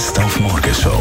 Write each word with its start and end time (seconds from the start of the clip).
Best 0.00 0.18
auf 0.18 0.40
Morgenshow 0.40 0.98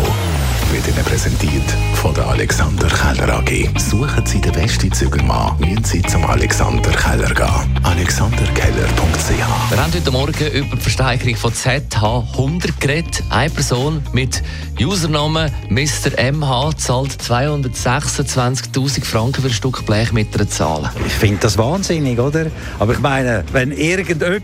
wird 0.74 0.86
Ihnen 0.90 1.06
präsentiert 1.06 1.64
von 1.94 2.14
der 2.14 2.28
Alexander 2.28 2.90
Keller 2.90 3.36
AG. 3.36 3.70
Suchen 3.80 4.26
Sie 4.26 4.42
den 4.42 4.52
besten 4.52 4.92
Zügelmann, 4.92 5.58
müssen 5.58 5.86
Sie 5.86 6.02
zum 6.02 6.26
Alexander 6.26 6.92
Keller 6.92 7.34
gehen. 7.34 7.80
AlexanderKeller.ch 7.84 9.72
Wir 9.72 9.82
haben 9.82 9.94
heute 9.94 10.12
Morgen 10.12 10.48
über 10.52 10.76
die 10.76 10.82
Versteigerung 10.82 11.38
von 11.38 11.54
ZH100 11.54 12.78
geredet. 12.82 13.24
Eine 13.30 13.50
Person 13.50 14.04
mit 14.12 14.44
Username 14.78 15.50
Mr. 15.70 16.34
MH 16.34 16.72
zahlt 16.76 17.12
226.000 17.12 19.06
Franken 19.06 19.42
für 19.42 19.48
ein 19.48 19.54
Stück 19.54 19.86
Blech 19.86 20.12
mit 20.12 20.36
einer 20.36 20.50
Zahl. 20.50 20.92
Ich 21.08 21.14
finde 21.14 21.38
das 21.40 21.58
wahnsinnig, 21.58 22.20
oder? 22.20 22.48
Aber 22.80 22.92
ich 22.92 23.00
meine, 23.00 23.46
wenn 23.54 23.72
irgendjemand 23.72 24.44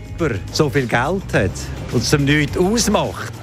so 0.50 0.70
viel 0.70 0.86
Geld 0.86 1.34
hat 1.34 1.50
und 1.92 2.02
es 2.02 2.10
ihm 2.14 2.24
nichts 2.24 2.56
ausmacht, 2.56 3.34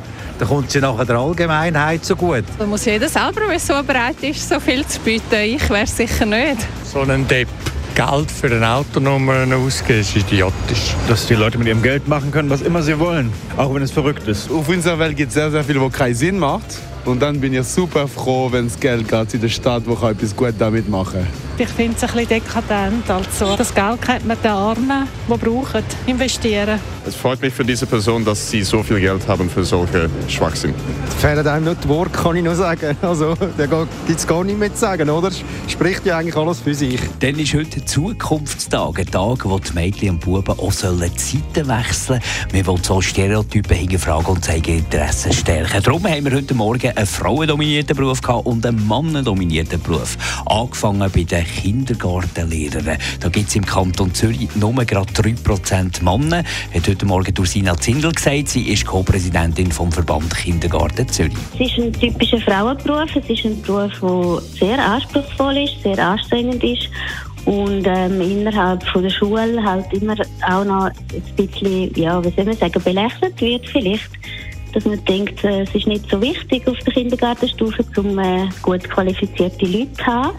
dann 0.44 0.50
kommt 0.50 0.72
sie 0.72 0.82
nachher 0.82 1.06
der 1.06 1.16
Allgemeinheit 1.16 2.04
so 2.04 2.18
gut. 2.18 2.44
Da 2.60 2.66
muss 2.66 2.84
jeder 2.84 3.08
selber 3.08 3.50
wissen, 3.50 3.76
wer 3.76 3.84
bereit 3.84 4.22
ist, 4.22 4.50
so 4.50 4.60
viel 4.60 4.86
zu 4.86 5.00
bieten. 5.00 5.36
Ich 5.42 5.70
wäre 5.70 5.88
sicher 5.88 6.26
nicht. 6.26 6.58
So 6.84 7.00
ein 7.00 7.26
Depp. 7.30 7.48
Geld 7.96 8.30
für 8.30 8.48
eine 8.48 8.68
Autonummer 8.68 9.46
ausgeben, 9.56 10.02
ist 10.02 10.18
idiotisch. 10.18 10.96
Dass 11.08 11.28
die 11.28 11.36
Leute 11.36 11.60
mit 11.60 11.68
ihrem 11.68 11.82
Geld 11.82 12.08
machen 12.08 12.32
können, 12.32 12.50
was 12.50 12.62
immer 12.62 12.82
sie 12.82 13.00
wollen, 13.00 13.32
auch 13.56 13.74
wenn 13.74 13.84
es 13.84 13.92
verrückt 13.92 14.28
ist. 14.28 14.52
Auf 14.52 14.68
unserer 14.68 15.00
Welt 15.00 15.16
gibt 15.16 15.30
es 15.30 15.36
sehr, 15.36 15.52
sehr 15.52 15.64
viel, 15.64 15.80
wo 15.80 15.90
keinen 15.90 16.16
Sinn 16.16 16.40
macht. 16.40 16.80
Und 17.06 17.22
dann 17.22 17.40
bin 17.40 17.54
ich 17.54 17.66
super 17.66 18.08
froh, 18.08 18.52
wenn 18.52 18.66
es 18.66 18.78
Geld 18.78 19.08
geht 19.08 19.34
in 19.36 19.42
der 19.42 19.50
Stadt, 19.50 19.84
wo 19.86 19.94
ich 19.94 20.04
etwas 20.04 20.36
gut 20.36 20.56
damit 20.58 20.90
machen 20.90 21.22
kann. 21.22 21.43
Ich 21.56 21.70
finde 21.70 21.96
es 21.96 22.04
ein 22.04 22.10
bisschen 22.10 22.42
dekadent. 22.42 23.10
Also, 23.12 23.56
das 23.56 23.74
Geld 23.76 24.02
könnte 24.02 24.26
man 24.26 24.38
den 24.42 24.52
Armen, 24.52 25.08
die 25.28 25.38
brauchen, 25.38 25.84
investieren. 26.08 26.80
Es 27.06 27.16
freut 27.16 27.42
mich 27.42 27.54
für 27.54 27.64
diese 27.64 27.86
Person, 27.86 28.26
dass 28.26 28.50
sie 28.50 28.64
so 28.64 28.82
viel 28.82 29.00
Geld 29.00 29.28
haben 29.28 29.48
für 29.50 29.64
solche 29.64 30.10
Schwachsinn. 30.28 30.74
Fehlen 31.20 31.46
einem 31.46 31.66
nicht 31.66 31.84
die 31.84 31.90
Worte, 31.90 32.12
kann 32.12 32.38
ich 32.38 32.44
nur 32.44 32.56
sagen. 32.56 32.98
Also, 33.04 33.36
da 33.36 33.66
gibt 33.68 33.88
es 34.08 34.26
gar 34.26 34.44
nichts 34.44 34.60
mehr 34.60 34.74
zu 34.74 34.80
sagen, 34.80 35.10
oder? 35.12 35.30
Spricht 35.68 36.06
ja 36.06 36.18
eigentlich 36.18 36.36
alles 36.36 36.60
für 36.60 36.74
sich. 36.74 37.00
Dann 37.20 37.38
ist 37.38 37.54
heute 37.54 37.86
Zukunftstag, 37.86 39.00
ein 39.00 39.06
Tag, 39.06 39.46
wo 39.46 39.60
die 39.60 39.74
Mädchen 39.74 40.10
und 40.12 40.22
Buben 40.22 40.58
auch 40.58 40.72
sollen 40.72 41.12
die 41.14 41.20
Seiten 41.20 41.68
wechseln 41.68 41.94
sollen. 41.94 42.22
Wir 42.52 42.66
wollen 42.66 42.84
so 42.84 43.00
Stereotypen 43.00 43.78
hinterfragen 43.78 44.26
und 44.26 44.44
zeigen 44.44 44.80
Interessen 44.80 45.34
stärken. 45.34 45.84
Darum 45.84 46.04
haben 46.08 46.26
wir 46.26 46.34
heute 46.34 46.56
Morgen 46.56 46.98
einen 46.98 47.06
frauendominierten 47.06 47.96
Beruf 47.96 48.22
gehabt 48.22 48.48
und 48.48 48.66
einen 48.66 48.88
mannendominierten 48.88 49.82
Beruf. 49.82 50.18
Angefangen 50.46 51.12
bei 51.14 51.24
den 51.24 51.43
Kindergartenlehrern. 51.44 52.98
Da 53.20 53.30
gibt 53.30 53.50
es 53.50 53.56
im 53.56 53.66
Kanton 53.66 54.14
Zürich 54.14 54.56
nur 54.56 54.74
gerade 54.86 55.12
3% 55.14 56.04
Männer. 56.04 56.44
Hat 56.74 56.88
heute 56.88 57.06
Morgen 57.06 57.34
Ursina 57.38 57.78
Zindel 57.78 58.12
gesagt. 58.12 58.50
Sie 58.50 58.70
ist 58.70 58.86
Co-Präsidentin 58.86 59.72
vom 59.72 59.92
Verband 59.92 60.36
Kindergarten 60.36 61.08
Zürich. 61.08 61.34
Es 61.56 61.72
ist 61.72 61.78
ein 61.78 61.94
typischer 61.94 62.40
Frauenberuf. 62.40 63.16
Es 63.16 63.30
ist 63.30 63.46
ein 63.46 63.62
Beruf, 63.62 63.92
der 64.02 64.68
sehr 64.68 64.86
anspruchsvoll 64.86 65.58
ist, 65.58 65.82
sehr 65.84 66.00
anstrengend 66.00 66.64
ist 66.64 66.90
und 67.46 67.86
ähm, 67.86 68.22
innerhalb 68.22 68.84
von 68.88 69.04
der 69.04 69.10
Schule 69.10 69.62
halt 69.64 69.92
immer 69.94 70.16
auch 70.48 70.64
noch 70.64 70.86
ein 70.86 71.36
bisschen, 71.36 71.94
ja, 71.96 72.24
wie 72.24 72.30
soll 72.32 72.46
man 72.46 72.58
sagen, 72.58 72.82
belächelt 72.84 73.42
wird 73.42 73.68
vielleicht. 73.68 74.10
Dass 74.74 74.86
man 74.86 75.04
denkt, 75.06 75.44
äh, 75.44 75.64
es 75.64 75.76
ist 75.76 75.88
nicht 75.88 76.10
so 76.10 76.22
wichtig 76.22 76.68
auf 76.68 76.78
der 76.80 76.94
Kindergartenstufe, 76.94 77.86
um 77.98 78.18
äh, 78.18 78.48
gut 78.62 78.90
qualifizierte 78.90 79.66
Leute 79.66 79.94
zu 79.94 80.06
haben. 80.06 80.32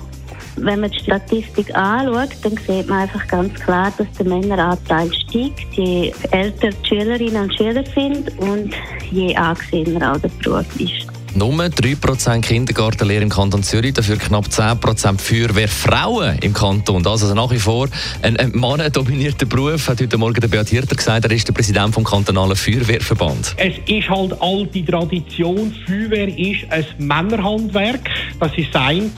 Wenn 0.57 0.81
man 0.81 0.91
die 0.91 1.01
Statistik 1.01 1.75
anschaut, 1.75 2.31
dann 2.43 2.57
sieht 2.67 2.89
man 2.89 3.01
einfach 3.01 3.27
ganz 3.27 3.55
klar, 3.55 3.93
dass 3.99 4.07
der 4.19 4.27
Männeranteil 4.27 5.13
steigt, 5.13 5.73
je 5.73 6.13
älter 6.31 6.71
die 6.71 6.89
Schülerinnen 6.89 7.43
und 7.43 7.55
Schüler 7.57 7.85
sind 7.95 8.39
und 8.39 8.73
je 9.11 9.35
angesehener 9.35 10.13
auch 10.13 10.19
der 10.19 10.31
Beruf 10.43 10.67
ist. 10.79 11.14
Nur 11.37 11.53
3% 11.53 12.43
Kindergartenlehrer 12.43 13.23
im 13.23 13.29
Kanton 13.29 13.64
Zürich, 13.64 13.93
dafür 13.93 14.17
knapp 14.17 14.47
10% 14.47 15.19
Feuerwehrfrauen 15.19 16.39
im 16.39 16.53
Kanton. 16.53 17.03
Das 17.03 17.25
also 17.25 17.35
nach 17.35 17.51
wie 17.51 17.59
vor 17.59 17.89
ein, 18.23 18.37
ein 18.37 18.53
mannendominierter 18.55 19.45
Beruf, 19.47 19.89
hat 19.89 20.01
heute 20.01 20.17
Morgen 20.17 20.41
der 20.41 20.47
Beat 20.47 20.69
Hirter 20.69 20.95
gesagt. 20.95 21.25
Er 21.25 21.33
ist 21.33 21.48
der 21.48 21.53
Präsident 21.53 21.93
vom 21.93 22.05
kantonalen 22.05 22.55
Feuerwehrverband. 22.55 23.57
Es 23.57 23.75
ist 23.89 24.09
halt 24.09 24.41
alte 24.41 24.85
Tradition. 24.85 25.75
Feuerwehr 25.85 26.29
ist 26.29 26.70
ein 26.70 26.87
Männerhandwerk. 26.98 28.09
Das 28.39 28.57
ist 28.57 28.73
das 28.73 28.83
eine. 28.83 29.11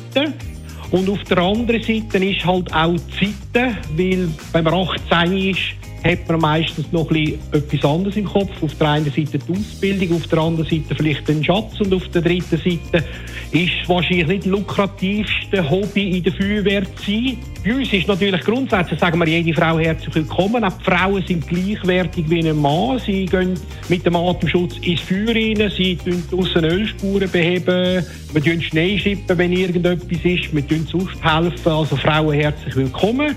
Und 0.91 1.09
auf 1.11 1.23
der 1.25 1.39
anderen 1.39 1.83
Seite 1.83 2.25
ist 2.25 2.45
halt 2.45 2.73
auch 2.73 2.97
die 3.21 3.35
Zeit, 3.53 3.77
weil 3.97 4.29
wenn 4.53 4.65
man 4.65 4.75
18 4.75 5.37
ist, 5.51 5.61
hat 6.07 6.29
man 6.29 6.41
meistens 6.41 6.91
noch 6.93 7.11
etwas 7.11 7.85
anderes 7.85 8.17
im 8.17 8.27
Kopf. 8.27 8.63
Auf 8.63 8.75
der 8.75 8.91
einen 8.91 9.07
Seite 9.07 9.39
die 9.39 9.53
Ausbildung, 9.53 10.17
auf 10.17 10.27
der 10.29 10.39
anderen 10.39 10.69
Seite 10.69 10.95
vielleicht 10.95 11.29
den 11.29 11.43
Schatz 11.43 11.81
und 11.81 11.93
auf 11.93 12.07
der 12.09 12.23
dritten 12.23 12.57
Seite 12.57 13.05
ist 13.53 13.89
wahrscheinlich 13.89 14.27
nicht 14.27 14.45
das 14.45 14.47
lukrativste 14.47 15.69
Hobby 15.69 16.19
in 16.19 16.23
der 16.23 16.33
Feuerwehr 16.33 16.83
zu 16.97 17.05
sein. 17.05 17.39
Bei 17.65 17.75
uns 17.75 17.93
ist 17.93 18.07
natürlich 18.07 18.41
grundsätzlich, 18.43 19.01
sagen 19.01 19.19
wir, 19.19 19.27
jede 19.27 19.53
Frau 19.53 19.79
herzlich 19.79 20.15
willkommen. 20.15 20.63
Auch 20.63 20.79
die 20.79 20.85
Frauen 20.85 21.25
sind 21.27 21.49
gleichwertig 21.49 22.29
wie 22.29 22.49
ein 22.49 22.57
Mann. 22.57 23.01
Sie 23.01 23.27
gehen 23.27 23.55
mit 23.89 24.07
dem 24.07 24.15
Atemschutz 24.15 24.77
ins 24.79 25.01
Feuer 25.01 25.35
rein, 25.35 25.71
sie 25.77 25.97
tun 25.97 26.23
draussen 26.31 26.65
Ölspuren 26.65 27.31
beheben, 27.31 28.05
wir 28.33 28.43
tun 28.45 28.63
Schnee 28.63 28.99
schippen, 28.99 29.37
wenn 29.37 29.53
irgendetwas 29.53 30.19
ist, 30.23 30.55
wir 30.55 30.67
tun 30.67 30.87
sonst 30.89 31.23
helfen. 31.25 31.73
Also 31.73 31.97
Frauen 31.97 32.35
herzlich 32.35 32.77
willkommen. 32.77 33.35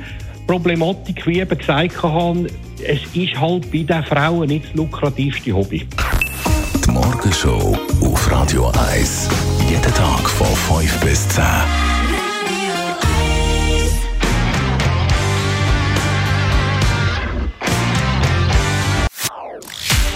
Problematik, 0.50 1.28
wie 1.28 1.42
eben 1.42 1.56
gesagt 1.56 2.02
habe, 2.02 2.48
es 2.84 3.02
ist 3.14 3.40
halt 3.40 3.72
bei 3.72 3.84
den 3.84 4.04
Frauen 4.04 4.48
nicht 4.48 4.66
das 4.66 4.74
lukrativste 4.74 5.54
Hobby. 5.54 5.86
Die 6.84 6.90
Morgenshow 6.90 7.78
auf 8.02 8.32
Radio 8.32 8.72
1. 8.92 9.30
Jeden 9.70 9.94
Tag 9.94 10.28
von 10.28 10.48
5 10.48 11.02
bis 11.02 11.30
10. 11.30 11.44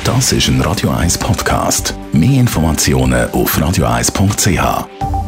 Das 0.03 0.31
ist 0.31 0.47
ein 0.47 0.59
Radio 0.61 0.89
1 0.89 1.19
Podcast. 1.19 1.93
Mehr 2.11 2.39
Informationen 2.39 3.29
auf 3.33 3.55
radio1.ch. 3.59 5.22